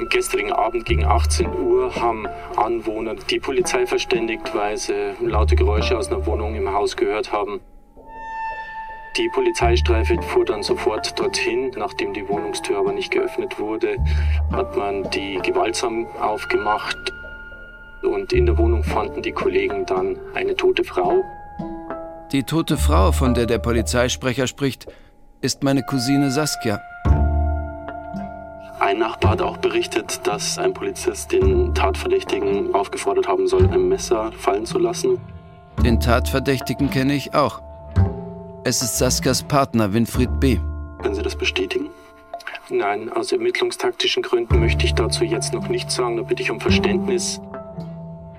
[0.00, 2.26] Am gestrigen Abend gegen 18 Uhr haben
[2.56, 7.60] Anwohner die Polizei verständigt, weil sie laute Geräusche aus einer Wohnung im Haus gehört haben.
[9.18, 11.72] Die Polizeistreife fuhr dann sofort dorthin.
[11.76, 13.98] Nachdem die Wohnungstür aber nicht geöffnet wurde,
[14.50, 16.96] hat man die gewaltsam aufgemacht.
[18.02, 21.22] Und in der Wohnung fanden die Kollegen dann eine tote Frau.
[22.32, 24.86] Die tote Frau, von der der Polizeisprecher spricht,
[25.42, 26.80] ist meine Cousine Saskia.
[28.90, 34.32] Ein Nachbar hat auch berichtet, dass ein Polizist den Tatverdächtigen aufgefordert haben soll, ein Messer
[34.32, 35.20] fallen zu lassen.
[35.84, 37.62] Den Tatverdächtigen kenne ich auch.
[38.64, 40.58] Es ist Saskias Partner Winfried B.
[41.02, 41.90] Können Sie das bestätigen?
[42.68, 46.16] Nein, aus ermittlungstaktischen Gründen möchte ich dazu jetzt noch nichts sagen.
[46.16, 47.40] Da bitte ich um Verständnis.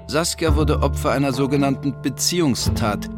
[0.08, 3.10] Saskia wurde Opfer einer sogenannten Beziehungstat,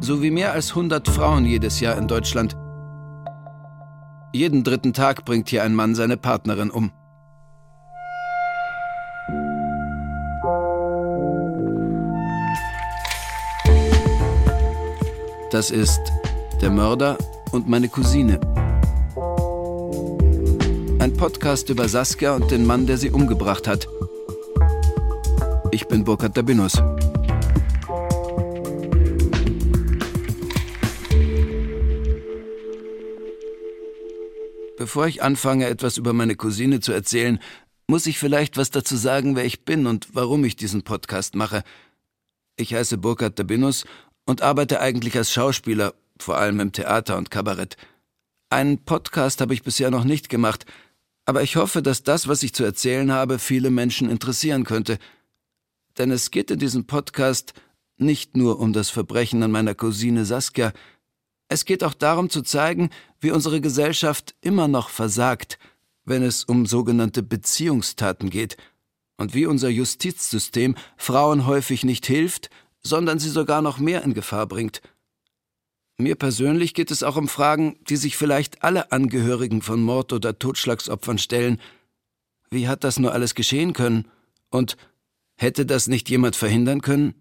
[0.00, 2.56] so wie mehr als 100 Frauen jedes Jahr in Deutschland.
[4.34, 6.90] Jeden dritten Tag bringt hier ein Mann seine Partnerin um.
[15.52, 16.00] Das ist
[16.60, 17.16] der Mörder
[17.52, 18.40] und meine Cousine.
[20.98, 23.86] Ein Podcast über Saskia und den Mann, der sie umgebracht hat.
[25.70, 26.82] Ich bin Burkhard Dabinus.
[34.94, 37.40] Bevor ich anfange, etwas über meine Cousine zu erzählen,
[37.88, 41.64] muss ich vielleicht was dazu sagen, wer ich bin und warum ich diesen Podcast mache.
[42.54, 43.86] Ich heiße Burkhard Dabinus
[44.24, 47.76] und arbeite eigentlich als Schauspieler vor allem im Theater und Kabarett.
[48.50, 50.64] Einen Podcast habe ich bisher noch nicht gemacht,
[51.24, 55.00] aber ich hoffe, dass das, was ich zu erzählen habe, viele Menschen interessieren könnte.
[55.98, 57.52] Denn es geht in diesem Podcast
[57.96, 60.72] nicht nur um das Verbrechen an meiner Cousine Saskia,
[61.54, 65.58] es geht auch darum zu zeigen, wie unsere Gesellschaft immer noch versagt,
[66.04, 68.56] wenn es um sogenannte Beziehungstaten geht,
[69.16, 72.50] und wie unser Justizsystem Frauen häufig nicht hilft,
[72.82, 74.82] sondern sie sogar noch mehr in Gefahr bringt–
[75.96, 80.38] mir persönlich geht es auch um Fragen, die sich vielleicht alle Angehörigen von Mord- oder
[80.38, 81.60] Totschlagsopfern stellen.
[82.50, 84.08] Wie hat das nur alles geschehen können?
[84.50, 84.76] Und
[85.36, 87.14] hätte das nicht jemand verhindern können?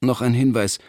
[0.00, 0.80] Noch ein Hinweis.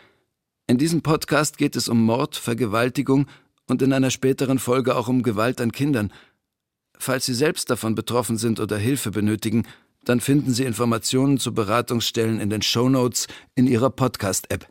[0.68, 3.28] In diesem Podcast geht es um Mord, Vergewaltigung
[3.68, 6.12] und in einer späteren Folge auch um Gewalt an Kindern.
[6.98, 9.68] Falls Sie selbst davon betroffen sind oder Hilfe benötigen,
[10.04, 14.68] dann finden Sie Informationen zu Beratungsstellen in den Show Notes in Ihrer Podcast-App.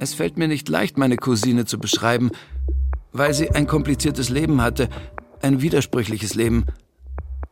[0.00, 2.32] Es fällt mir nicht leicht, meine Cousine zu beschreiben,
[3.12, 4.88] weil sie ein kompliziertes Leben hatte,
[5.42, 6.66] ein widersprüchliches Leben.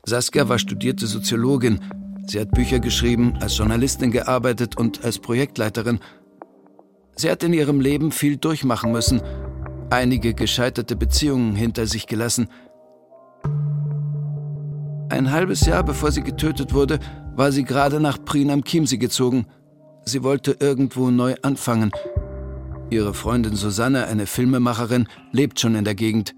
[0.05, 1.81] Saskia war studierte Soziologin.
[2.27, 6.01] Sie hat Bücher geschrieben, als Journalistin gearbeitet und als Projektleiterin.
[7.15, 9.23] Sie hat in ihrem Leben viel durchmachen müssen,
[9.91, 12.49] einige gescheiterte Beziehungen hinter sich gelassen.
[15.09, 16.99] Ein halbes Jahr bevor sie getötet wurde,
[17.37, 19.47] war sie gerade nach Prien am Chiemsee gezogen.
[20.05, 21.91] Sie wollte irgendwo neu anfangen–
[22.89, 26.35] Ihre Freundin Susanne, eine Filmemacherin, lebt schon in der Gegend.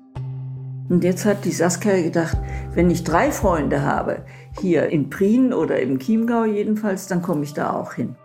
[0.89, 2.39] Und jetzt hat die Saskia gedacht,
[2.73, 4.25] wenn ich drei Freunde habe,
[4.61, 8.17] hier in Prien oder im Chiemgau jedenfalls, dann komme ich da auch hin.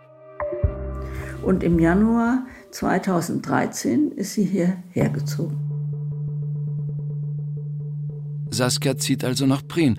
[1.42, 5.58] Und im Januar 2013 ist sie hierher gezogen.
[8.50, 9.98] Saskia zieht also nach Prien.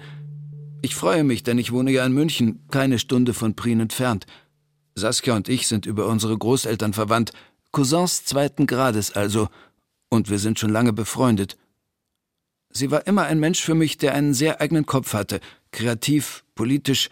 [0.81, 4.25] Ich freue mich, denn ich wohne ja in München, keine Stunde von Prien entfernt.
[4.95, 7.31] Saskia und ich sind über unsere Großeltern verwandt
[7.75, 9.50] Cousins zweiten Grades also,
[10.09, 11.57] und wir sind schon lange befreundet.
[12.72, 15.41] Sie war immer ein Mensch für mich, der einen sehr eigenen Kopf hatte,
[15.75, 17.09] kreativ, politisch.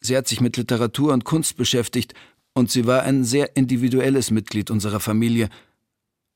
[0.00, 2.14] Sie hat sich mit Literatur und Kunst beschäftigt,
[2.52, 5.48] und sie war ein sehr individuelles Mitglied unserer Familie.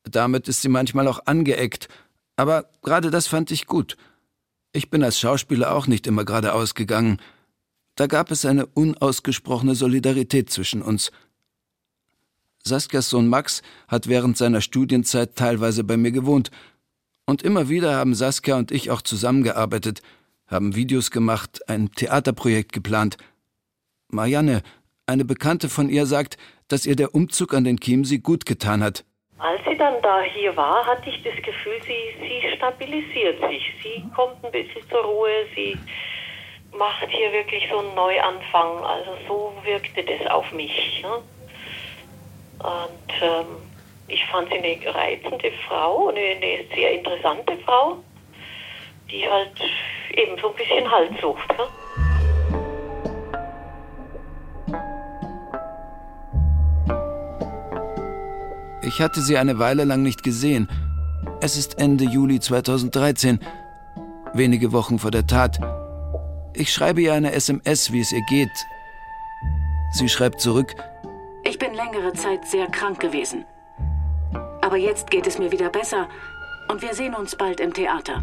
[0.04, 1.88] Damit ist sie manchmal auch angeeckt,
[2.36, 3.96] aber gerade das fand ich gut.
[4.72, 7.20] Ich bin als Schauspieler auch nicht immer geradeaus gegangen.
[7.96, 11.10] Da gab es eine unausgesprochene Solidarität zwischen uns–
[12.66, 16.50] Saskias Sohn Max hat während seiner Studienzeit teilweise bei mir gewohnt.
[17.26, 20.00] Und immer wieder haben Saskia und ich auch zusammengearbeitet,
[20.46, 23.16] haben Videos gemacht, ein Theaterprojekt geplant.
[24.08, 24.62] Marianne,
[25.06, 26.36] eine Bekannte von ihr, sagt,
[26.68, 29.04] dass ihr der Umzug an den Chiemsee gut getan hat.
[29.38, 33.72] Als sie dann da hier war, hatte ich das Gefühl, sie, sie stabilisiert sich.
[33.82, 35.76] Sie kommt ein bisschen zur Ruhe, sie
[36.72, 38.78] macht hier wirklich so einen Neuanfang.
[38.84, 41.02] Also so wirkte das auf mich.
[41.02, 41.22] Ne?
[42.64, 43.46] Und ähm,
[44.08, 47.98] ich fand sie eine reizende Frau, eine, eine, sehr interessante Frau,
[49.10, 49.60] die halt
[50.14, 51.48] eben so ein bisschen Halt sucht.
[51.58, 51.66] Ne?
[58.82, 60.68] Ich hatte sie eine Weile lang nicht gesehen.
[61.40, 63.40] Es ist Ende Juli 2013,
[64.34, 65.58] wenige Wochen vor der Tat.
[66.54, 68.66] Ich schreibe ihr eine SMS, wie es ihr geht.
[69.92, 70.74] Sie schreibt zurück,
[71.44, 73.44] ich bin längere Zeit sehr krank gewesen.
[74.60, 76.08] Aber jetzt geht es mir wieder besser
[76.70, 78.22] und wir sehen uns bald im Theater.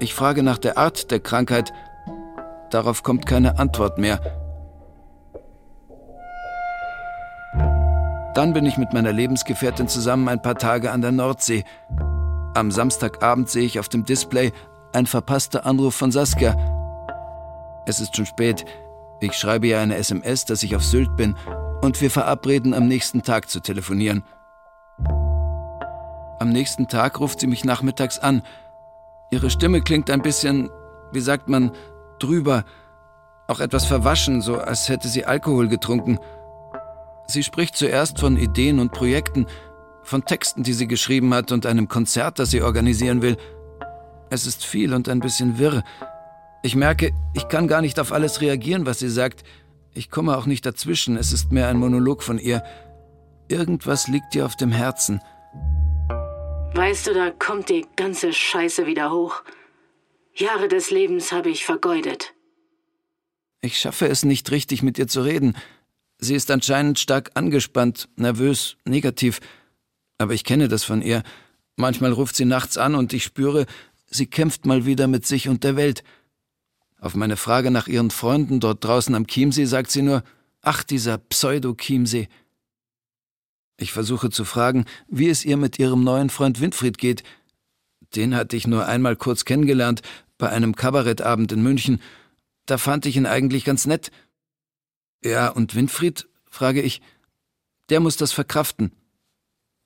[0.00, 1.72] Ich frage nach der Art der Krankheit.
[2.70, 4.18] Darauf kommt keine Antwort mehr.
[8.34, 11.64] Dann bin ich mit meiner Lebensgefährtin zusammen ein paar Tage an der Nordsee.
[12.54, 14.52] Am Samstagabend sehe ich auf dem Display
[14.94, 16.56] ein verpasster Anruf von Saskia.
[17.86, 18.64] Es ist schon spät.
[19.20, 21.36] Ich schreibe ihr eine SMS, dass ich auf Sylt bin
[21.82, 24.24] und wir verabreden, am nächsten Tag zu telefonieren.
[26.38, 28.42] Am nächsten Tag ruft sie mich nachmittags an.
[29.30, 30.70] Ihre Stimme klingt ein bisschen,
[31.12, 31.70] wie sagt man,
[32.18, 32.64] drüber,
[33.46, 36.18] auch etwas verwaschen, so als hätte sie Alkohol getrunken.
[37.26, 39.46] Sie spricht zuerst von Ideen und Projekten,
[40.02, 43.36] von Texten, die sie geschrieben hat und einem Konzert, das sie organisieren will.
[44.30, 45.84] Es ist viel und ein bisschen wirr.
[46.62, 49.44] Ich merke, ich kann gar nicht auf alles reagieren, was sie sagt.
[49.94, 52.62] Ich komme auch nicht dazwischen, es ist mehr ein Monolog von ihr.
[53.48, 55.20] Irgendwas liegt ihr auf dem Herzen.
[56.80, 59.42] Weißt du, da kommt die ganze Scheiße wieder hoch.
[60.34, 62.32] Jahre des Lebens habe ich vergeudet.
[63.60, 65.58] Ich schaffe es nicht richtig, mit ihr zu reden.
[66.16, 69.40] Sie ist anscheinend stark angespannt, nervös, negativ.
[70.16, 71.22] Aber ich kenne das von ihr.
[71.76, 73.66] Manchmal ruft sie nachts an und ich spüre,
[74.06, 76.02] sie kämpft mal wieder mit sich und der Welt.
[76.98, 80.22] Auf meine Frage nach ihren Freunden dort draußen am Chiemsee sagt sie nur,
[80.62, 82.28] ach, dieser Pseudo-Chiemsee.
[83.80, 87.22] Ich versuche zu fragen, wie es ihr mit ihrem neuen Freund Winfried geht.
[88.14, 90.02] Den hatte ich nur einmal kurz kennengelernt,
[90.36, 92.02] bei einem Kabarettabend in München.
[92.66, 94.10] Da fand ich ihn eigentlich ganz nett.
[95.24, 96.28] Ja, und Winfried?
[96.50, 97.00] frage ich.
[97.88, 98.92] Der muss das verkraften.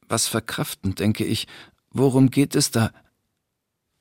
[0.08, 1.46] Was verkraften, denke ich.
[1.90, 2.90] Worum geht es da?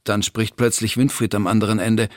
[0.04, 2.10] Dann spricht plötzlich Winfried am anderen Ende.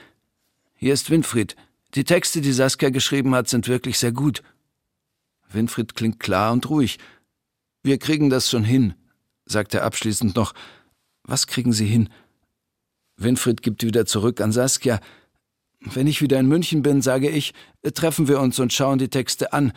[0.76, 1.56] Hier ist Winfried.
[1.94, 4.43] Die Texte, die Saskia geschrieben hat, sind wirklich sehr gut.
[5.50, 6.99] Winfried klingt klar und ruhig.
[7.86, 8.94] Wir kriegen das schon hin,
[9.44, 10.54] sagt er abschließend noch.
[11.22, 12.08] Was kriegen Sie hin?
[13.16, 14.98] Winfried gibt wieder zurück an Saskia.
[15.78, 17.54] Wenn ich wieder in München bin, sage ich,
[17.94, 19.72] treffen wir uns und schauen die Texte an.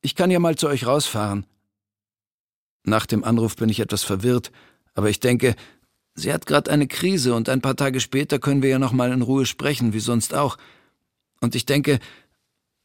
[0.00, 1.44] Ich kann ja mal zu euch rausfahren.
[2.84, 4.52] Nach dem Anruf bin ich etwas verwirrt,
[4.94, 5.54] aber ich denke,
[6.14, 9.12] Sie hat gerade eine Krise und ein paar Tage später können wir ja noch mal
[9.12, 10.56] in Ruhe sprechen, wie sonst auch.
[11.42, 11.98] Und ich denke,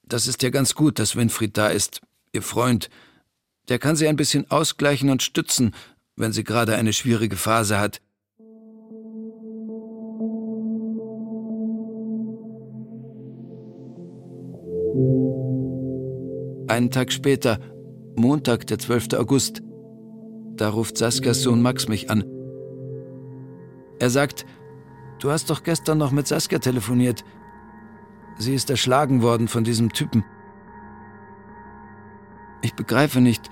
[0.03, 2.01] das ist ja ganz gut, dass Winfried da ist,
[2.33, 2.89] ihr Freund.
[3.67, 5.73] Der kann sie ein bisschen ausgleichen und stützen,
[6.15, 8.01] wenn sie gerade eine schwierige Phase hat.
[16.67, 17.59] Einen Tag später,
[18.15, 19.13] Montag, der 12.
[19.13, 19.61] August,
[20.55, 22.23] da ruft Saskias Sohn Max mich an.
[23.99, 24.45] Er sagt,
[25.19, 27.23] du hast doch gestern noch mit Saskia telefoniert.
[28.37, 30.23] Sie ist erschlagen worden von diesem Typen.
[32.65, 33.51] Ich begreife nicht,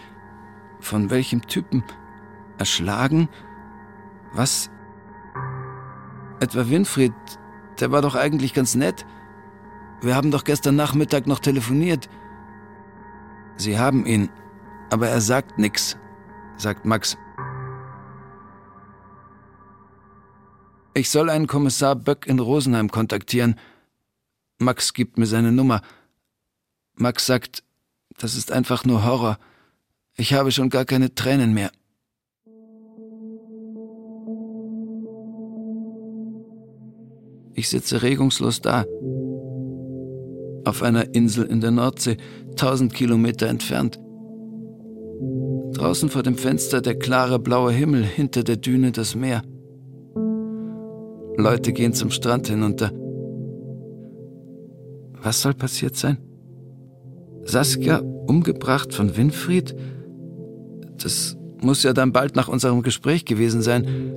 [0.80, 1.84] von welchem Typen.
[2.58, 3.30] Erschlagen?
[4.34, 4.72] Was?
[6.40, 7.14] Etwa Winfried,
[7.80, 9.06] der war doch eigentlich ganz nett.
[10.02, 12.10] Wir haben doch gestern Nachmittag noch telefoniert.
[13.56, 14.32] Sie haben ihn,
[14.90, 15.96] aber er sagt nichts,
[16.58, 17.16] sagt Max.
[20.96, 23.60] Ich soll einen Kommissar Böck in Rosenheim kontaktieren.
[24.58, 25.84] Max gibt mir seine Nummer.
[26.96, 27.64] Max sagt,
[28.18, 29.38] das ist einfach nur Horror.
[30.16, 31.72] Ich habe schon gar keine Tränen mehr.
[37.56, 38.86] Ich sitze regungslos da.
[40.66, 42.18] Auf einer Insel in der Nordsee,
[42.56, 44.00] tausend Kilometer entfernt.
[45.74, 49.44] Draußen vor dem Fenster der klare blaue Himmel, hinter der Düne das Meer.
[51.38, 52.92] Leute gehen zum Strand hinunter.
[55.22, 56.18] Was soll passiert sein?
[57.46, 59.76] Saskia umgebracht von Winfried?
[61.02, 64.14] Das muss ja dann bald nach unserem Gespräch gewesen sein.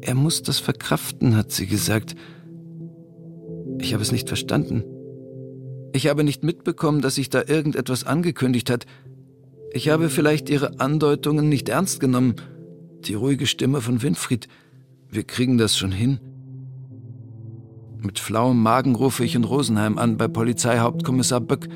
[0.00, 2.14] Er muss das verkraften, hat sie gesagt.
[3.80, 4.84] Ich habe es nicht verstanden.
[5.92, 8.86] Ich habe nicht mitbekommen, dass sich da irgendetwas angekündigt hat.
[9.72, 12.36] Ich habe vielleicht ihre Andeutungen nicht ernst genommen.
[13.04, 14.48] Die ruhige Stimme von Winfried.
[15.10, 16.20] Wir kriegen das schon hin.
[18.02, 21.68] Mit flauem Magen rufe ich in Rosenheim an bei Polizeihauptkommissar Böck.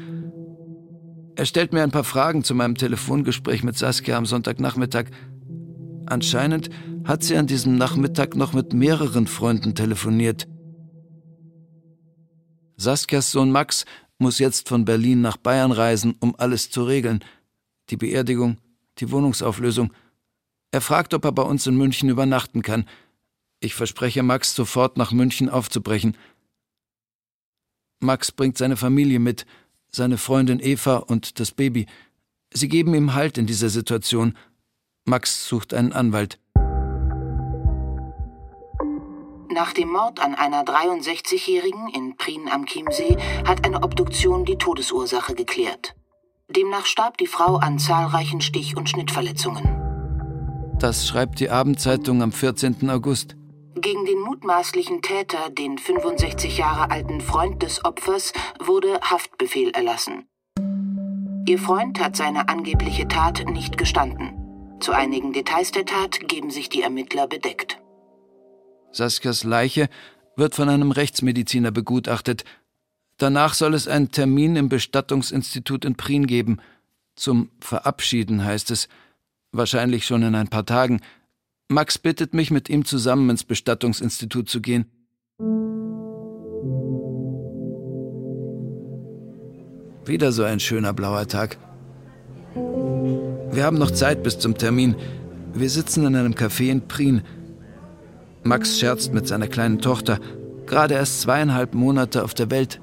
[1.36, 5.06] Er stellt mir ein paar Fragen zu meinem Telefongespräch mit Saskia am Sonntagnachmittag.
[6.06, 6.68] Anscheinend
[7.04, 10.48] hat sie an diesem Nachmittag noch mit mehreren Freunden telefoniert.
[12.76, 13.84] Saskias Sohn Max
[14.18, 17.20] muss jetzt von Berlin nach Bayern reisen, um alles zu regeln.
[17.90, 18.58] Die Beerdigung,
[18.98, 19.92] die Wohnungsauflösung–
[20.76, 22.84] Er fragt, ob er bei uns in München übernachten kann.
[23.60, 26.16] Ich verspreche Max, sofort nach München aufzubrechen.
[28.00, 29.46] Max bringt seine Familie mit,
[29.88, 31.86] seine Freundin Eva und das Baby.
[32.52, 34.36] Sie geben ihm Halt in dieser Situation.
[35.04, 36.38] Max sucht einen Anwalt.
[39.48, 45.34] Nach dem Mord an einer 63-Jährigen in Prien am Chiemsee hat eine Obduktion die Todesursache
[45.34, 45.94] geklärt.
[46.50, 49.64] Demnach starb die Frau an zahlreichen Stich- und Schnittverletzungen.
[50.78, 52.90] Das schreibt die Abendzeitung am 14.
[52.90, 53.34] August.
[53.78, 60.26] Gegen den mutmaßlichen Täter, den 65 Jahre alten Freund des Opfers, wurde Haftbefehl erlassen.
[61.46, 64.32] Ihr Freund hat seine angebliche Tat nicht gestanden.
[64.80, 67.78] Zu einigen Details der Tat geben sich die Ermittler bedeckt.
[68.92, 69.90] Saskias Leiche
[70.36, 72.44] wird von einem Rechtsmediziner begutachtet.
[73.18, 76.62] Danach soll es einen Termin im Bestattungsinstitut in Prien geben.
[77.14, 78.88] Zum Verabschieden heißt es.
[79.52, 81.02] Wahrscheinlich schon in ein paar Tagen.
[81.68, 84.84] Max bittet mich, mit ihm zusammen ins Bestattungsinstitut zu gehen.
[90.04, 91.58] Wieder so ein schöner blauer Tag.
[92.54, 94.94] Wir haben noch Zeit bis zum Termin.
[95.54, 97.22] Wir sitzen in einem Café in Prien.
[98.44, 100.20] Max scherzt mit seiner kleinen Tochter,
[100.66, 102.80] gerade erst zweieinhalb Monate auf der Welt.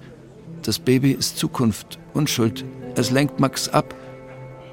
[0.61, 2.65] Das Baby ist Zukunft, Unschuld.
[2.95, 3.95] Es lenkt Max ab.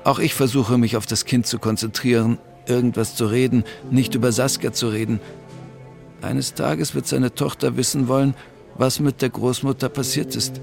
[0.02, 2.38] Auch ich versuche mich auf das Kind zu konzentrieren,
[2.70, 5.20] irgendwas zu reden, nicht über Saskia zu reden.
[6.22, 8.34] Eines Tages wird seine Tochter wissen wollen,
[8.76, 10.60] was mit der Großmutter passiert ist.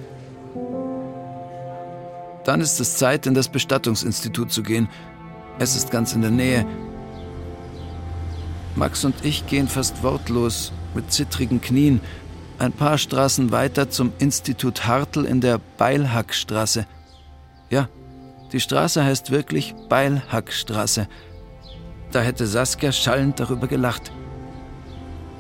[2.45, 4.87] Dann ist es Zeit, in das Bestattungsinstitut zu gehen.
[5.59, 6.65] Es ist ganz in der Nähe.
[8.75, 11.99] Max und ich gehen fast wortlos, mit zittrigen Knien,
[12.59, 16.85] ein paar Straßen weiter zum Institut Hartl in der Beilhackstraße.
[17.69, 17.89] Ja,
[18.51, 21.07] die Straße heißt wirklich Beilhackstraße.
[22.11, 24.11] Da hätte Saskia schallend darüber gelacht.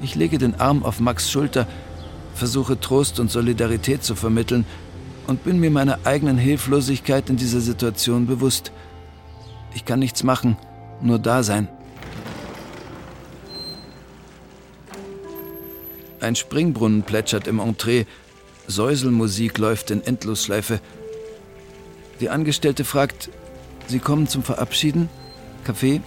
[0.01, 1.67] Ich lege den Arm auf Max Schulter,
[2.35, 4.65] versuche Trost und Solidarität zu vermitteln
[5.25, 8.71] und bin mir meiner eigenen Hilflosigkeit in dieser Situation bewusst.
[9.73, 10.57] Ich kann nichts machen,
[11.01, 11.67] nur da sein.
[16.19, 18.05] Ein Springbrunnen plätschert im Entree.
[18.67, 20.79] Säuselmusik läuft in Endlosschleife.
[22.19, 23.29] Die Angestellte fragt,
[23.87, 25.09] Sie kommen zum Verabschieden?
[25.63, 26.01] Kaffee?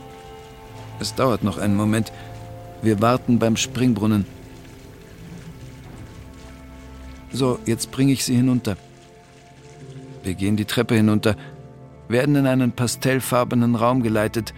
[1.01, 2.13] Es dauert noch einen Moment.
[2.83, 4.27] Wir warten beim Springbrunnen.
[7.33, 8.77] So, jetzt bringe ich Sie hinunter.
[10.23, 11.37] Wir gehen die Treppe hinunter,
[12.09, 14.53] werden in einen pastellfarbenen Raum geleitet.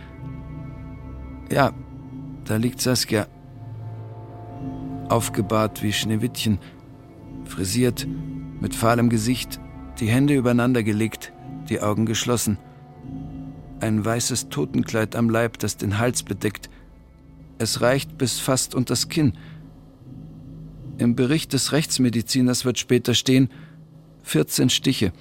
[1.51, 1.73] Ja,
[2.45, 3.27] da liegt Saskia,
[5.09, 6.59] aufgebahrt wie Schneewittchen,
[7.45, 8.07] frisiert,
[8.61, 9.61] mit fahlem Gesicht,
[10.01, 11.33] die Hände übereinander gelegt,
[11.69, 12.59] die Augen geschlossen.
[13.83, 16.71] Ein weißes Totenkleid am Leib, das den Hals bedeckt.
[17.59, 19.33] Es reicht bis fast unters Kinn.
[20.99, 23.49] Im Bericht des Rechtsmediziners wird später stehen,
[24.23, 25.13] 14 Stiche,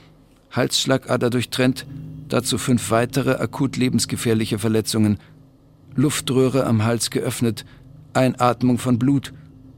[0.52, 1.88] Halsschlagader durchtrennt,
[2.30, 5.18] dazu fünf weitere akut lebensgefährliche Verletzungen,
[5.96, 7.66] Luftröhre am Hals geöffnet,
[8.14, 9.34] Einatmung von Blut,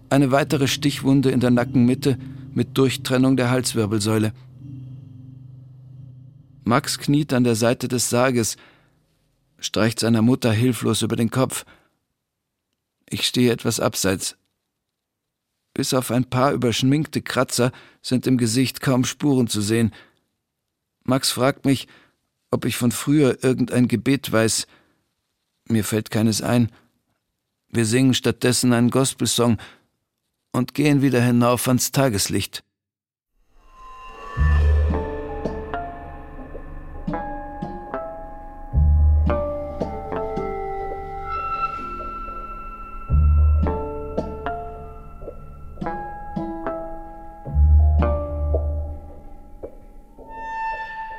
[0.10, 2.18] eine weitere Stichwunde in der Nackenmitte
[2.54, 4.34] mit Durchtrennung der Halswirbelsäule.
[6.66, 8.58] Max kniet an der Seite des Sarges,
[9.64, 11.66] streicht seiner Mutter hilflos über den Kopf.
[13.10, 14.38] Ich stehe etwas abseits.
[15.74, 19.94] Bis auf ein paar überschminkte Kratzer sind im Gesicht kaum Spuren zu sehen.
[21.04, 21.88] Max fragt mich,
[22.52, 24.68] ob ich von früher irgendein Gebet weiß.
[25.68, 26.72] Mir fällt keines ein.
[27.70, 29.58] Wir singen stattdessen einen Gospelsong,
[30.54, 32.64] und gehen wieder hinauf ans Tageslicht.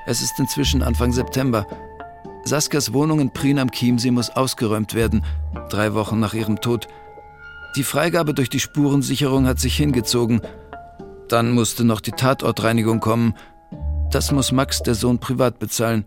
[0.07, 1.67] Es ist inzwischen Anfang September.
[2.45, 5.25] Saskias Wohnung in Prien am Chiemsee muss ausgeräumt werden,
[5.71, 6.89] drei Wochen nach ihrem Tod.
[7.77, 10.43] Die Freigabe durch die Spurensicherung hat sich hingezogen.
[11.29, 13.35] Dann musste noch die Tatortreinigung kommen.
[14.11, 16.07] Das muss Max, der Sohn, privat bezahlen.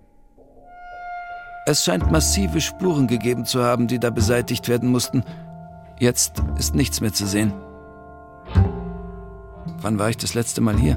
[1.66, 5.24] Es scheint massive Spuren gegeben zu haben, die da beseitigt werden mussten.
[6.00, 7.52] Jetzt ist nichts mehr zu sehen.
[9.82, 10.96] Wann war ich das letzte Mal hier?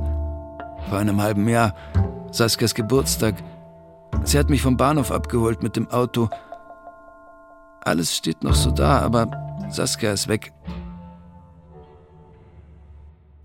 [0.88, 1.74] Vor einem halben Jahr.
[2.32, 3.42] Saskias Geburtstag.
[4.24, 6.30] Sie hat mich vom Bahnhof abgeholt mit dem Auto.
[7.80, 10.52] Alles steht noch so da, aber Saskia ist weg.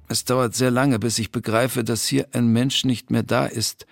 [0.07, 3.87] Es dauert sehr lange, bis ich begreife, dass hier ein Mensch nicht mehr da ist.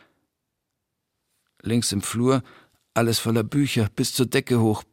[1.61, 2.43] Links im Flur,
[2.93, 4.83] alles voller Bücher, bis zur Decke hoch,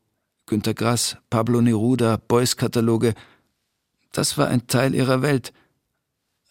[0.47, 3.15] Günter Grass, Pablo Neruda, Beuys-Kataloge.
[4.13, 5.53] Das war ein Teil ihrer Welt.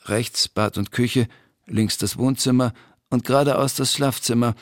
[0.06, 1.28] Rechts Bad und Küche,
[1.66, 2.74] links das Wohnzimmer
[3.10, 4.56] und geradeaus das Schlafzimmer.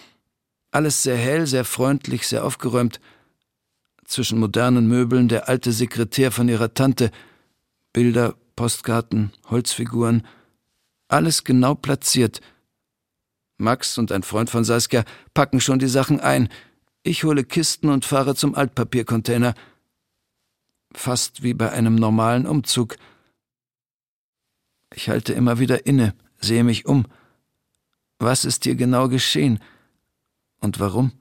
[0.72, 3.00] Alles sehr hell, sehr freundlich, sehr aufgeräumt.
[4.06, 7.12] Zwischen modernen Möbeln der alte Sekretär von ihrer Tante.
[7.94, 10.26] Bilder, Postkarten, Holzfiguren.
[11.08, 12.42] Alles genau platziert.
[13.58, 16.50] Max und ein Freund von Saskia packen schon die Sachen ein.
[17.04, 19.54] Ich hole Kisten und fahre zum Altpapiercontainer.
[20.94, 22.98] Fast wie bei einem normalen Umzug.
[24.94, 27.06] Ich halte immer wieder inne, sehe mich um.
[28.20, 29.60] Was ist hier genau geschehen?
[30.60, 31.12] Und warum?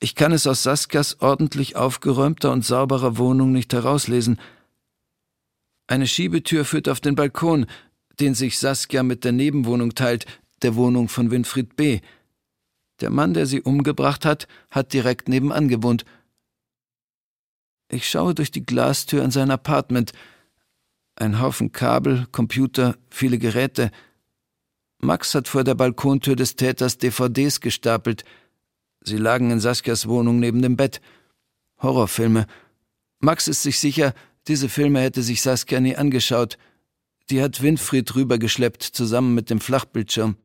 [0.00, 4.40] Ich kann es aus Saskias ordentlich aufgeräumter und sauberer Wohnung nicht herauslesen.
[5.86, 7.66] Eine Schiebetür führt auf den Balkon,
[8.20, 10.26] den sich Saskia mit der Nebenwohnung teilt,
[10.62, 12.00] der Wohnung von Winfried B.
[13.00, 16.04] Der Mann, der sie umgebracht hat, hat direkt nebenan gewohnt.
[17.88, 20.12] Ich schaue durch die Glastür in sein Apartment.
[21.14, 23.90] Ein Haufen Kabel, Computer, viele Geräte.
[25.04, 28.24] Max hat vor der Balkontür des Täters DVDs gestapelt.
[29.02, 31.00] Sie lagen in Saskias Wohnung neben dem Bett.
[31.82, 32.46] Horrorfilme.
[33.18, 34.14] Max ist sich sicher,
[34.46, 36.56] diese Filme hätte sich Saskia nie angeschaut.
[37.30, 40.36] Die hat Winfried rübergeschleppt, zusammen mit dem Flachbildschirm.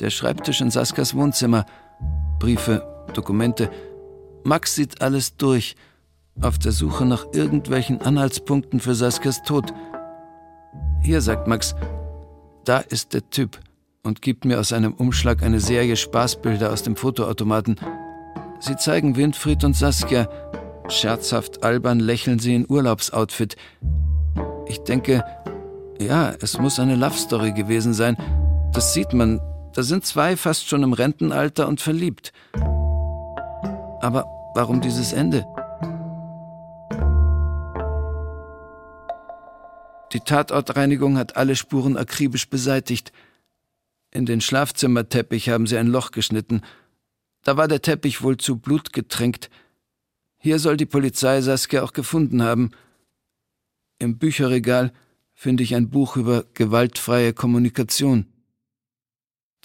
[0.00, 1.64] Der Schreibtisch in Saskias Wohnzimmer.
[2.40, 3.70] Briefe, Dokumente.
[4.42, 5.76] Max sieht alles durch,
[6.40, 9.72] auf der Suche nach irgendwelchen Anhaltspunkten für Saskias Tod.
[11.02, 11.74] Hier, sagt Max,
[12.64, 13.58] da ist der Typ
[14.02, 17.76] und gibt mir aus einem Umschlag eine Serie Spaßbilder aus dem Fotoautomaten.
[18.60, 20.28] Sie zeigen Winfried und Saskia.
[20.88, 23.56] Scherzhaft albern lächeln sie in Urlaubsoutfit.
[24.66, 25.24] Ich denke,
[26.00, 28.16] ja, es muss eine Love Story gewesen sein.
[28.72, 29.40] Das sieht man.
[29.72, 32.32] Da sind zwei fast schon im Rentenalter und verliebt.
[34.00, 35.44] Aber warum dieses Ende?
[40.12, 43.12] Die Tatortreinigung hat alle Spuren akribisch beseitigt.
[44.10, 46.62] In den Schlafzimmerteppich haben sie ein Loch geschnitten.
[47.42, 49.50] Da war der Teppich wohl zu Blut getränkt.
[50.38, 52.72] Hier soll die Polizei Saskia auch gefunden haben.
[53.98, 54.92] Im Bücherregal
[55.32, 58.26] finde ich ein Buch über gewaltfreie Kommunikation.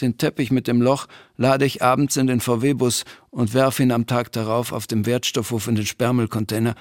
[0.01, 4.07] Den Teppich mit dem Loch lade ich abends in den VW-Bus und werfe ihn am
[4.07, 6.75] Tag darauf auf dem Wertstoffhof in den Sperrmüllcontainer.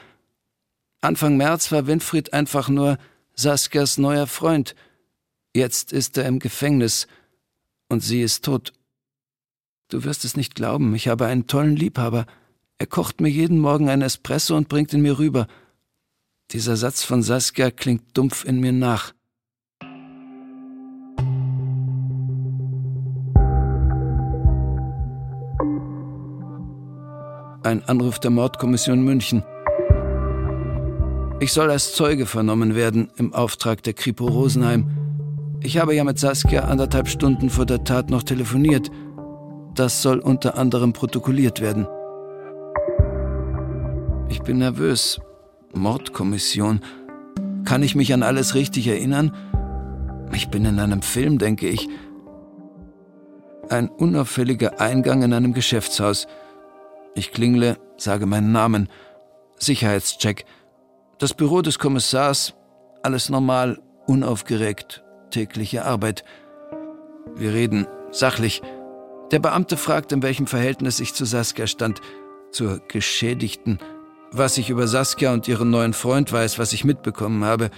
[1.00, 2.98] Anfang März war Winfried einfach nur
[3.36, 4.74] Saskias neuer Freund.
[5.54, 7.06] Jetzt ist er im Gefängnis
[7.88, 8.72] und sie ist tot.
[9.88, 12.26] Du wirst es nicht glauben, ich habe einen tollen Liebhaber.
[12.78, 15.46] Er kocht mir jeden Morgen ein Espresso und bringt ihn mir rüber.
[16.50, 19.14] Dieser Satz von Saskia klingt dumpf in mir nach.
[27.62, 29.42] Ein Anruf der Mordkommission München.
[31.44, 34.88] Ich soll als Zeuge vernommen werden im Auftrag der Kripo Rosenheim.
[35.60, 38.90] Ich habe ja mit Saskia anderthalb Stunden vor der Tat noch telefoniert.
[39.74, 41.86] Das soll unter anderem protokolliert werden.
[44.30, 45.20] Ich bin nervös.
[45.74, 46.80] Mordkommission.
[47.66, 49.30] Kann ich mich an alles richtig erinnern?
[50.32, 51.90] Ich bin in einem Film, denke ich.
[53.68, 56.26] Ein unauffälliger Eingang in einem Geschäftshaus.
[57.14, 58.88] Ich klingle, sage meinen Namen.
[59.58, 60.46] Sicherheitscheck.
[61.18, 62.54] Das Büro des Kommissars,
[63.02, 66.24] alles normal, unaufgeregt, tägliche Arbeit.
[67.36, 68.62] Wir reden sachlich.
[69.30, 72.00] Der Beamte fragt, in welchem Verhältnis ich zu Saskia stand,
[72.50, 73.78] zur Geschädigten,
[74.32, 77.70] was ich über Saskia und ihren neuen Freund weiß, was ich mitbekommen habe.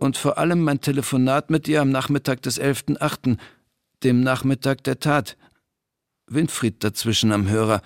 [0.00, 3.38] Und vor allem mein Telefonat mit ihr am Nachmittag des 11.8.,
[4.02, 5.36] dem Nachmittag der Tat.
[6.26, 7.82] Winfried dazwischen am Hörer.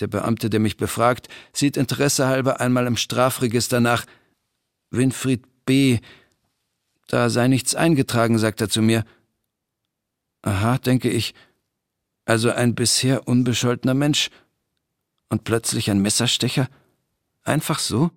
[0.00, 4.06] Der Beamte, der mich befragt, sieht interessehalber einmal im Strafregister nach.
[4.90, 6.00] Winfried B.
[7.06, 9.04] Da sei nichts eingetragen, sagt er zu mir.
[10.42, 11.34] Aha, denke ich.
[12.24, 14.30] Also ein bisher unbescholtener Mensch.
[15.28, 16.68] Und plötzlich ein Messerstecher?
[17.44, 18.10] Einfach so?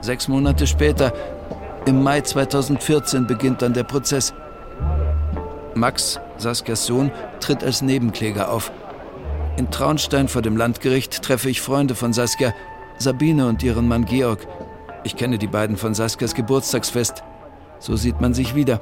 [0.00, 1.12] Sechs Monate später,
[1.86, 4.34] im Mai 2014, beginnt dann der Prozess.
[5.74, 8.72] Max, Saskias Sohn, tritt als Nebenkläger auf.
[9.56, 12.54] In Traunstein vor dem Landgericht treffe ich Freunde von Saskia,
[12.98, 14.46] Sabine und ihren Mann Georg.
[15.04, 17.22] Ich kenne die beiden von Saskias Geburtstagsfest.
[17.78, 18.80] So sieht man sich wieder.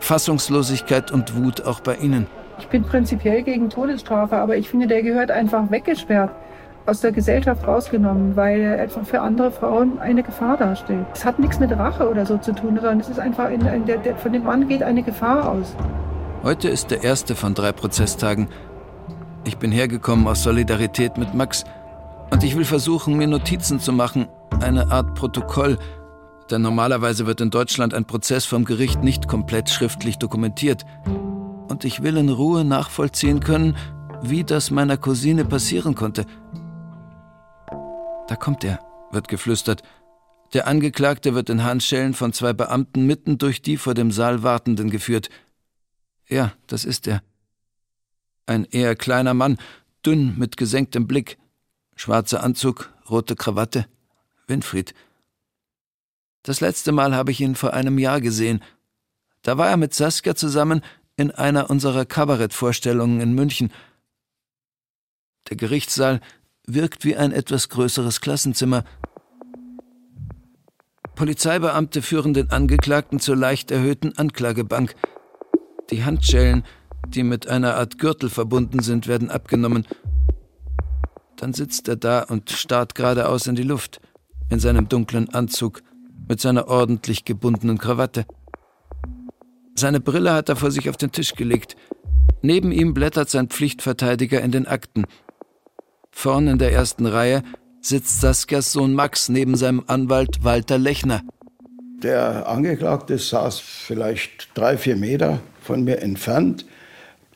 [0.00, 2.26] Fassungslosigkeit und Wut auch bei ihnen.
[2.58, 6.30] Ich bin prinzipiell gegen Todesstrafe, aber ich finde, der gehört einfach weggesperrt,
[6.86, 11.06] aus der Gesellschaft rausgenommen, weil er einfach für andere Frauen eine Gefahr darstellt.
[11.14, 13.84] Es hat nichts mit Rache oder so zu tun, sondern es ist einfach, in, in
[13.86, 15.74] der, der, von dem Mann geht eine Gefahr aus.
[16.44, 18.48] Heute ist der erste von drei Prozesstagen.
[19.44, 21.64] Ich bin hergekommen aus Solidarität mit Max
[22.30, 24.28] und ich will versuchen, mir Notizen zu machen,
[24.60, 25.78] eine Art Protokoll,
[26.48, 30.84] denn normalerweise wird in Deutschland ein Prozess vom Gericht nicht komplett schriftlich dokumentiert.
[31.68, 33.76] Und ich will in Ruhe nachvollziehen können,
[34.22, 36.24] wie das meiner Cousine passieren konnte.
[38.28, 38.78] Da kommt er,
[39.10, 39.82] wird geflüstert.
[40.54, 44.88] Der Angeklagte wird in Handschellen von zwei Beamten mitten durch die vor dem Saal Wartenden
[44.88, 45.30] geführt.
[46.28, 47.22] Ja, das ist er.
[48.46, 49.58] Ein eher kleiner Mann,
[50.04, 51.38] dünn mit gesenktem Blick,
[51.96, 53.86] schwarzer Anzug, rote Krawatte.
[54.46, 54.94] Winfried.
[56.42, 58.62] Das letzte Mal habe ich ihn vor einem Jahr gesehen.
[59.42, 60.82] Da war er mit Saskia zusammen
[61.16, 63.72] in einer unserer Kabarettvorstellungen in München.
[65.50, 66.20] Der Gerichtssaal
[66.66, 68.84] wirkt wie ein etwas größeres Klassenzimmer.
[71.14, 74.94] Polizeibeamte führen den Angeklagten zur leicht erhöhten Anklagebank.
[75.90, 76.64] Die Handschellen,
[77.08, 79.86] die mit einer Art Gürtel verbunden sind, werden abgenommen.
[81.36, 84.00] Dann sitzt er da und starrt geradeaus in die Luft,
[84.50, 85.82] in seinem dunklen Anzug,
[86.28, 88.26] mit seiner ordentlich gebundenen Krawatte.
[89.74, 91.76] Seine Brille hat er vor sich auf den Tisch gelegt.
[92.42, 95.06] Neben ihm blättert sein Pflichtverteidiger in den Akten.
[96.10, 97.42] Vorn in der ersten Reihe
[97.80, 101.22] sitzt Saskias Sohn Max neben seinem Anwalt Walter Lechner.
[102.02, 106.64] Der Angeklagte saß vielleicht drei, vier Meter von mir entfernt.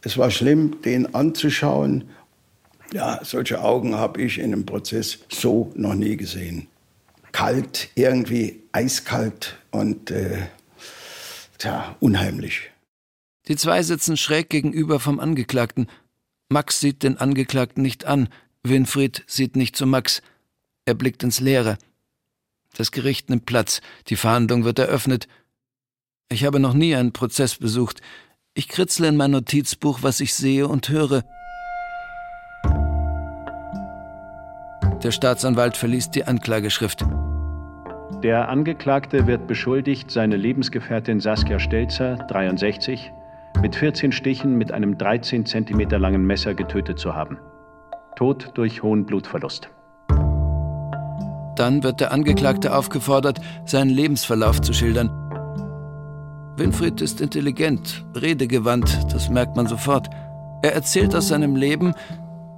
[0.00, 2.08] Es war schlimm, den anzuschauen.
[2.94, 6.66] Ja, solche Augen habe ich in einem Prozess so noch nie gesehen.
[7.32, 10.38] Kalt, irgendwie eiskalt und äh,
[11.58, 12.70] tja, unheimlich.
[13.48, 15.88] Die zwei sitzen schräg gegenüber vom Angeklagten.
[16.48, 18.30] Max sieht den Angeklagten nicht an,
[18.62, 20.22] Winfried sieht nicht zu Max.
[20.86, 21.76] Er blickt ins Leere.
[22.78, 25.28] Das Gericht nimmt Platz, die Verhandlung wird eröffnet.
[26.28, 28.00] Ich habe noch nie einen Prozess besucht.
[28.54, 31.22] Ich kritzle in mein Notizbuch, was ich sehe und höre.
[35.02, 37.04] Der Staatsanwalt verliest die Anklageschrift.
[38.22, 43.10] Der Angeklagte wird beschuldigt, seine Lebensgefährtin Saskia Stelzer, 63,
[43.60, 47.38] mit 14 Stichen mit einem 13 cm langen Messer getötet zu haben.
[48.16, 49.70] Tod durch hohen Blutverlust.
[51.56, 55.21] Dann wird der Angeklagte aufgefordert, seinen Lebensverlauf zu schildern.
[56.62, 60.08] Winfried ist intelligent, redegewandt, das merkt man sofort.
[60.62, 61.92] Er erzählt aus seinem Leben,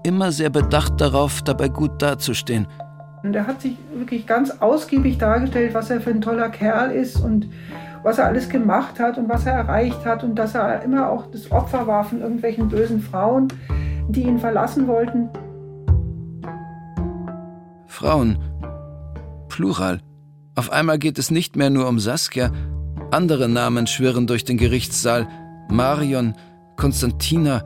[0.03, 2.67] immer sehr bedacht darauf, dabei gut dazustehen.
[3.23, 7.17] Und er hat sich wirklich ganz ausgiebig dargestellt, was er für ein toller Kerl ist
[7.17, 7.49] und
[8.03, 11.31] was er alles gemacht hat und was er erreicht hat und dass er immer auch
[11.31, 13.49] das Opfer war von irgendwelchen bösen Frauen,
[14.11, 15.31] die ihn verlassen wollten.
[17.87, 18.37] Frauen.
[19.49, 20.01] Plural.
[20.57, 22.51] Auf einmal geht es nicht mehr nur um Saskia.
[23.15, 25.29] Andere Namen schwirren durch den Gerichtssaal.
[25.71, 26.35] Marion,
[26.75, 27.63] Konstantina.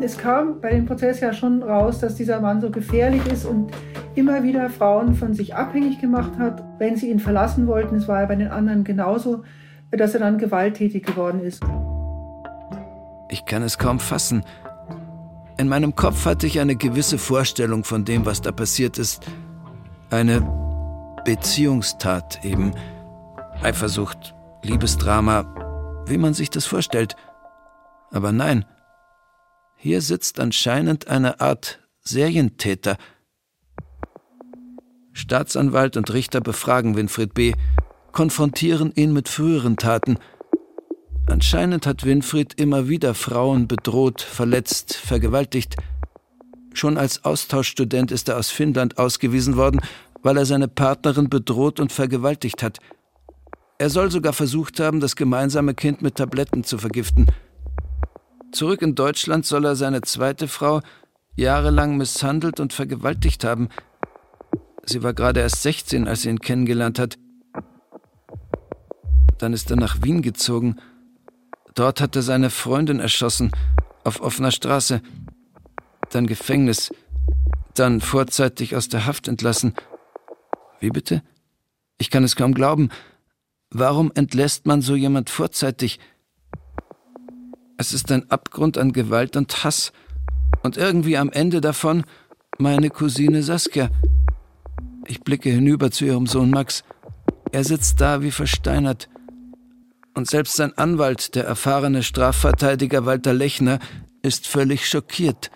[0.00, 3.70] Es kam bei dem Prozess ja schon raus, dass dieser Mann so gefährlich ist und
[4.14, 7.96] immer wieder Frauen von sich abhängig gemacht hat, wenn sie ihn verlassen wollten.
[7.96, 9.42] Es war ja bei den anderen genauso,
[9.90, 11.62] dass er dann gewalttätig geworden ist.
[13.28, 14.42] Ich kann es kaum fassen.
[15.58, 19.26] In meinem Kopf hatte ich eine gewisse Vorstellung von dem, was da passiert ist.
[20.08, 20.40] Eine
[21.26, 22.72] Beziehungstat eben.
[23.62, 27.14] Eifersucht, Liebesdrama, wie man sich das vorstellt.
[28.10, 28.64] Aber nein,
[29.76, 32.96] hier sitzt anscheinend eine Art Serientäter.
[35.12, 37.54] Staatsanwalt und Richter befragen Winfried B.,
[38.12, 40.18] konfrontieren ihn mit früheren Taten.
[41.26, 45.76] Anscheinend hat Winfried immer wieder Frauen bedroht, verletzt, vergewaltigt.
[46.72, 49.80] Schon als Austauschstudent ist er aus Finnland ausgewiesen worden,
[50.22, 52.78] weil er seine Partnerin bedroht und vergewaltigt hat.
[53.78, 57.26] Er soll sogar versucht haben, das gemeinsame Kind mit Tabletten zu vergiften.
[58.50, 60.80] Zurück in Deutschland soll er seine zweite Frau
[61.36, 63.68] jahrelang misshandelt und vergewaltigt haben.
[64.84, 67.18] Sie war gerade erst 16, als er ihn kennengelernt hat.
[69.38, 70.76] Dann ist er nach Wien gezogen.
[71.74, 73.52] Dort hat er seine Freundin erschossen,
[74.02, 75.00] auf offener Straße
[76.10, 76.90] dann Gefängnis,
[77.74, 79.74] dann vorzeitig aus der Haft entlassen.
[80.80, 81.22] Wie bitte?
[81.98, 82.88] Ich kann es kaum glauben.
[83.70, 86.00] Warum entlässt man so jemand vorzeitig?
[87.76, 89.92] Es ist ein Abgrund an Gewalt und Hass.
[90.62, 92.04] Und irgendwie am Ende davon
[92.58, 93.90] meine Cousine Saskia.
[95.06, 96.82] Ich blicke hinüber zu ihrem Sohn Max.
[97.52, 99.08] Er sitzt da wie versteinert.
[100.14, 103.78] Und selbst sein Anwalt, der erfahrene Strafverteidiger Walter Lechner,
[104.22, 105.50] ist völlig schockiert.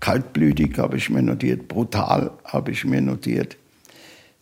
[0.00, 3.56] Kaltblütig habe ich mir notiert, brutal habe ich mir notiert.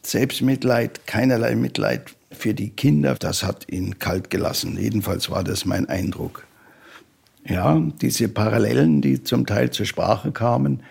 [0.03, 4.77] Selbstmitleid, keinerlei Mitleid für die Kinder, das hat ihn kalt gelassen.
[4.77, 6.45] Jedenfalls war das mein Eindruck.
[7.47, 10.83] Ja, diese Parallelen, die zum Teil zur Sprache kamen,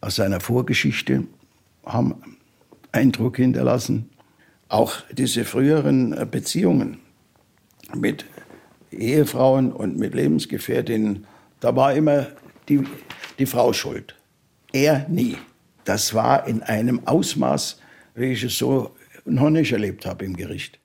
[0.00, 1.24] aus seiner Vorgeschichte,
[1.84, 2.14] haben
[2.92, 4.08] Eindruck hinterlassen.
[4.68, 6.98] Auch diese früheren Beziehungen
[7.92, 8.24] mit
[8.92, 11.26] Ehefrauen und mit Lebensgefährtinnen,
[11.58, 12.28] da war immer
[12.68, 12.84] die,
[13.38, 14.14] die Frau schuld.
[14.72, 15.36] Er nie.
[15.84, 17.80] Das war in einem Ausmaß,
[18.14, 18.94] wie ich es so
[19.24, 20.79] noch nicht erlebt habe im Gericht.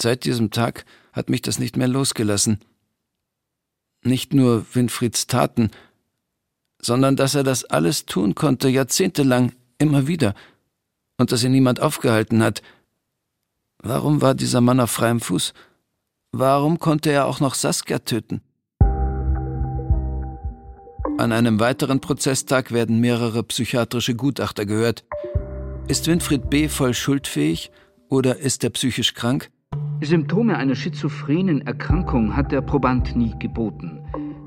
[0.00, 2.60] Seit diesem Tag hat mich das nicht mehr losgelassen.
[4.02, 5.70] Nicht nur Winfrieds Taten,
[6.80, 10.34] sondern dass er das alles tun konnte, jahrzehntelang, immer wieder,
[11.18, 12.62] und dass ihn niemand aufgehalten hat.
[13.82, 15.52] Warum war dieser Mann auf freiem Fuß?
[16.32, 18.40] Warum konnte er auch noch Saskia töten?
[21.18, 25.04] An einem weiteren Prozesstag werden mehrere psychiatrische Gutachter gehört.
[25.88, 26.68] Ist Winfried B.
[26.68, 27.70] voll schuldfähig
[28.08, 29.50] oder ist er psychisch krank?
[30.02, 34.00] Symptome einer schizophrenen Erkrankung hat der Proband nie geboten.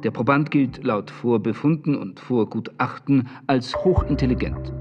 [0.04, 4.74] Der Proband gilt laut Vorbefunden und Vorgutachten als hochintelligent.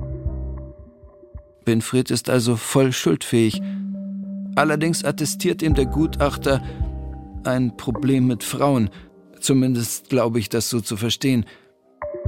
[1.65, 3.63] Winfried ist also voll schuldfähig.
[4.57, 6.63] Allerdings attestiert ihm der Gutachter
[7.45, 8.91] ein Problem mit Frauen.
[9.41, 11.45] Zumindest glaube ich, das so zu verstehen.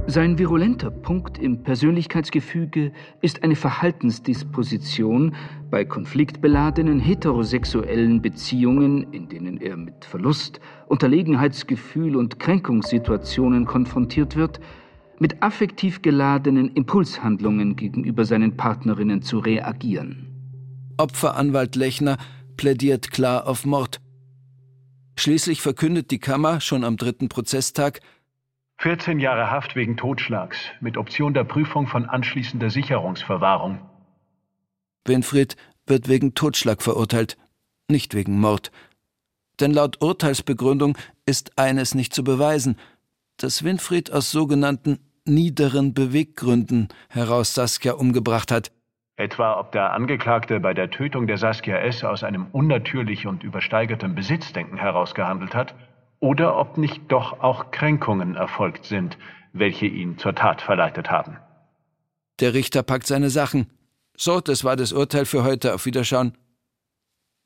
[0.07, 2.91] Sein virulenter Punkt im Persönlichkeitsgefüge
[3.21, 5.35] ist eine Verhaltensdisposition
[5.71, 14.59] bei konfliktbeladenen heterosexuellen Beziehungen, in denen er mit Verlust, Unterlegenheitsgefühl und Kränkungssituationen konfrontiert wird,
[15.17, 20.27] mit affektiv geladenen Impulshandlungen gegenüber seinen Partnerinnen zu reagieren.
[20.97, 22.17] Opferanwalt Lechner
[22.57, 24.01] plädiert klar auf Mord.
[25.17, 28.01] Schließlich verkündet die Kammer schon am dritten Prozesstag,
[28.77, 33.79] 14 Jahre Haft wegen Totschlags mit Option der Prüfung von anschließender Sicherungsverwahrung.
[35.05, 35.55] Winfried
[35.87, 37.37] wird wegen Totschlag verurteilt,
[37.87, 38.71] nicht wegen Mord.
[39.59, 42.77] Denn laut Urteilsbegründung ist eines nicht zu beweisen,
[43.37, 48.71] dass Winfried aus sogenannten niederen Beweggründen heraus Saskia umgebracht hat.
[49.15, 52.03] Etwa ob der Angeklagte bei der Tötung der Saskia S.
[52.03, 55.73] aus einem unnatürlich und übersteigerten Besitzdenken heraus gehandelt hat
[56.19, 59.17] oder ob nicht doch auch Kränkungen erfolgt sind,
[59.53, 61.37] welche ihn zur Tat verleitet haben.
[62.39, 63.67] Der Richter packt seine Sachen.
[64.17, 65.73] So, das war das Urteil für heute.
[65.73, 66.37] Auf Wiederschauen.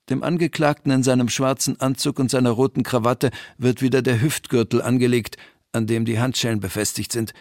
[0.09, 5.37] Dem Angeklagten in seinem schwarzen Anzug und seiner roten Krawatte wird wieder der Hüftgürtel angelegt,
[5.71, 7.33] an dem die Handschellen befestigt sind.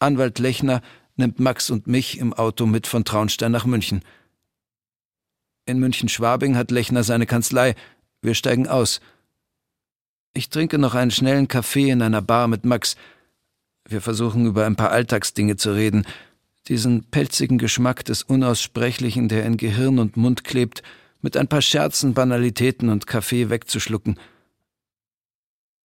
[0.00, 0.82] Anwalt Lechner
[1.16, 4.02] nimmt Max und mich im Auto mit von Traunstein nach München.
[5.66, 7.76] In München-Schwabing hat Lechner seine Kanzlei.
[8.20, 9.00] Wir steigen aus.
[10.36, 12.96] Ich trinke noch einen schnellen Kaffee in einer Bar mit Max.
[13.88, 16.04] Wir versuchen über ein paar Alltagsdinge zu reden.
[16.66, 20.82] Diesen pelzigen Geschmack des Unaussprechlichen, der in Gehirn und Mund klebt,
[21.20, 24.18] mit ein paar Scherzen, Banalitäten und Kaffee wegzuschlucken.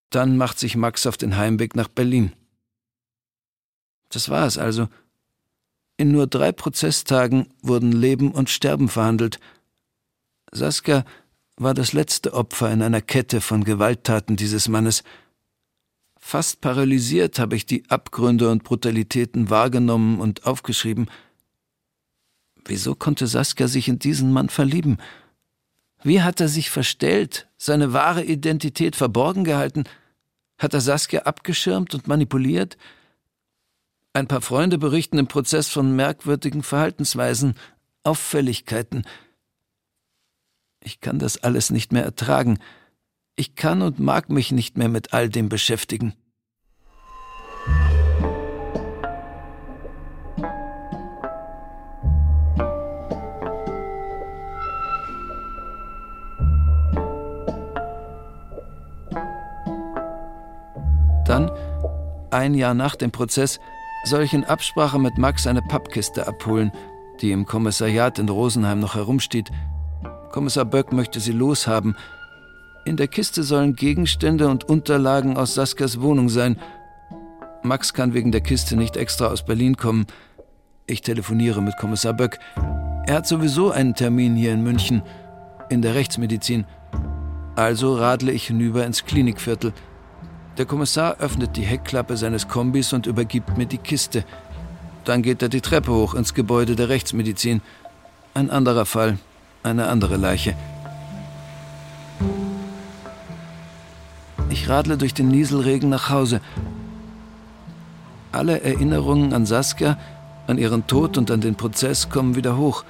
[0.10, 2.34] Dann macht sich Max auf den Heimweg nach Berlin.
[4.10, 4.88] Das war es also.
[5.98, 9.40] In nur drei Prozesstagen wurden Leben und Sterben verhandelt.
[10.52, 11.06] Saskia
[11.60, 15.04] war das letzte Opfer in einer Kette von Gewalttaten dieses Mannes.
[16.18, 21.10] Fast paralysiert habe ich die Abgründe und Brutalitäten wahrgenommen und aufgeschrieben.
[22.66, 24.98] Wieso konnte Saskia sich in diesen Mann verlieben?
[26.02, 29.84] Wie hat er sich verstellt, seine wahre Identität verborgen gehalten?
[30.58, 32.78] Hat er Saskia abgeschirmt und manipuliert?
[34.14, 37.56] Ein paar Freunde berichten im Prozess von merkwürdigen Verhaltensweisen,
[38.04, 39.04] Auffälligkeiten,
[40.82, 42.60] ich kann das alles nicht mehr ertragen.
[43.36, 46.14] Ich kann und mag mich nicht mehr mit all dem beschäftigen.
[61.26, 61.52] Dann,
[62.32, 63.60] ein Jahr nach dem Prozess,
[64.04, 66.72] soll ich in Absprache mit Max eine Pappkiste abholen,
[67.22, 69.52] die im Kommissariat in Rosenheim noch herumsteht,
[70.32, 71.96] Kommissar Böck möchte sie loshaben.
[72.86, 76.58] In der Kiste sollen Gegenstände und Unterlagen aus Saskias Wohnung sein.
[77.64, 80.06] Max kann wegen der Kiste nicht extra aus Berlin kommen.
[80.86, 82.40] Ich telefoniere mit Kommissar Böck.
[83.06, 85.02] Er hat sowieso einen Termin hier in München,
[85.70, 86.66] in der Rechtsmedizin.
[87.56, 89.74] Also radle ich hinüber ins Klinikviertel.
[90.58, 94.24] Der Kommissar öffnet die Heckklappe seines Kombis und übergibt mir die Kiste.
[95.06, 97.62] Dann geht er die Treppe hoch ins Gebäude der Rechtsmedizin.
[98.34, 99.18] Ein anderer Fall,
[99.64, 100.56] eine andere Leiche.
[104.50, 106.42] Ich radle durch den Nieselregen nach Hause.
[108.32, 109.98] Alle Erinnerungen an Saskia,
[110.48, 112.84] an ihren Tod und an den Prozess kommen wieder hoch.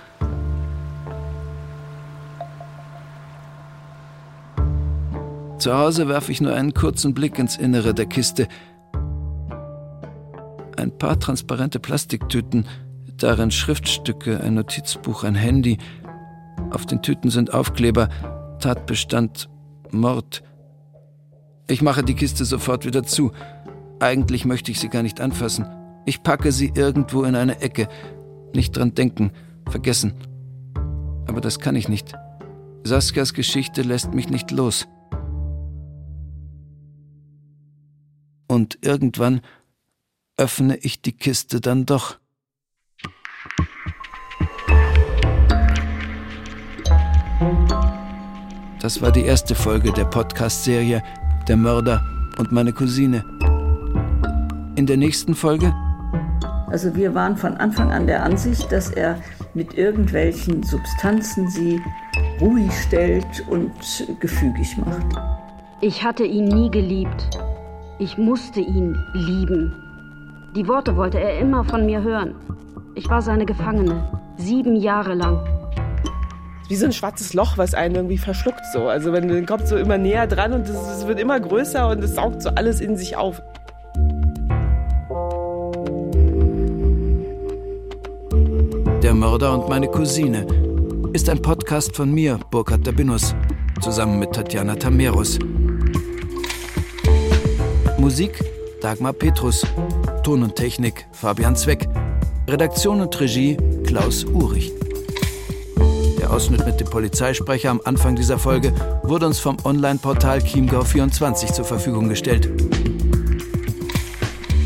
[5.60, 8.48] Zu Hause werfe ich nur einen kurzen Blick ins Innere der Kiste.
[10.78, 12.66] Ein paar transparente Plastiktüten,
[13.18, 15.78] darin Schriftstücke, ein Notizbuch, ein Handy.
[16.72, 18.10] Auf den Tüten sind Aufkleber,
[18.60, 19.50] Tatbestand,
[19.92, 20.44] Mord.
[21.68, 23.32] Ich mache die Kiste sofort wieder zu.
[24.00, 25.68] Eigentlich möchte ich sie gar nicht anfassen.
[26.06, 27.88] Ich packe sie irgendwo in eine Ecke.
[28.54, 29.32] Nicht dran denken,
[29.70, 30.14] vergessen.
[31.28, 32.14] Aber das kann ich nicht.
[32.84, 34.88] Saskias Geschichte lässt mich nicht los.
[38.48, 39.42] Und irgendwann
[40.38, 42.18] öffne ich die Kiste dann doch.
[48.82, 51.04] Das war die erste Folge der Podcast-Serie
[51.48, 52.04] Der Mörder
[52.38, 53.24] und meine Cousine.
[54.76, 55.74] In der nächsten Folge
[56.70, 59.18] also wir waren von Anfang an der Ansicht, dass er
[59.56, 61.82] mit irgendwelchen Substanzen sie
[62.40, 63.72] ruhig stellt und
[64.20, 65.18] gefügig macht.
[65.82, 67.30] Ich hatte ihn nie geliebt.
[67.98, 69.74] Ich musste ihn lieben.
[70.56, 72.36] Die Worte wollte er immer von mir hören.
[72.94, 75.40] Ich war seine Gefangene, sieben Jahre lang.
[76.70, 78.88] Wie so ein schwarzes Loch, was einen irgendwie verschluckt so.
[78.88, 82.14] Also wenn man kommt so immer näher dran und es wird immer größer und es
[82.14, 83.42] saugt so alles in sich auf.
[89.02, 90.46] Der Mörder und meine Cousine
[91.14, 93.34] ist ein Podcast von mir, Burkhard Dabinus,
[93.82, 95.40] zusammen mit Tatjana Tamerus.
[97.98, 98.40] Musik
[98.80, 99.66] Dagmar Petrus,
[100.24, 101.90] Ton und Technik Fabian Zweck,
[102.48, 104.72] Redaktion und Regie Klaus Urich.
[106.40, 108.74] Ausschnitt mit dem Polizeisprecher am Anfang dieser Folge
[109.04, 112.50] wurde uns vom Online-Portal Chiemgau24 zur Verfügung gestellt.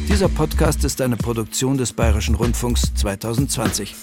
[0.07, 3.95] Dieser Podcast ist eine Produktion des Bayerischen Rundfunks 2020.